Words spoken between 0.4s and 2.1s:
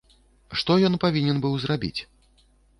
Што ён павінен быў зрабіць?